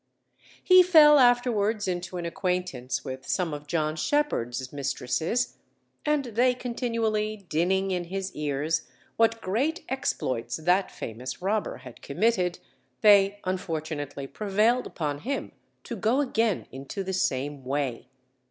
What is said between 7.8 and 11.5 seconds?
in his ears what great exploits that famous